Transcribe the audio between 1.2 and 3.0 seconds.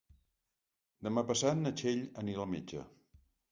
passat na Txell anirà al metge.